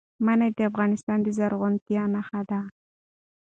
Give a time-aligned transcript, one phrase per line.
[0.25, 2.61] منی د افغانستان د زرغونتیا نښه ده.